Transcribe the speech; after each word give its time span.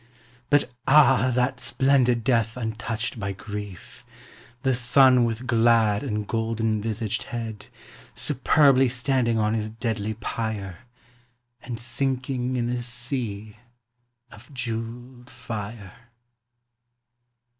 But 0.49 0.71
ah! 0.87 1.31
that 1.35 1.59
splendid 1.59 2.23
death 2.23 2.57
untouched 2.57 3.19
by 3.19 3.33
grief: 3.33 4.03
The 4.63 4.73
sun 4.73 5.25
with 5.25 5.45
glad 5.45 6.01
and 6.01 6.27
golden 6.27 6.81
visaged 6.81 7.21
head 7.29 7.67
Superbly 8.15 8.89
standing 8.89 9.37
on 9.37 9.53
his 9.53 9.69
deadly 9.69 10.15
pyre, 10.15 10.79
And 11.61 11.79
sinking 11.79 12.55
in 12.55 12.67
a 12.67 12.81
sea 12.81 13.57
of 14.31 14.51
jewelled 14.51 15.29
fire! 15.29 15.93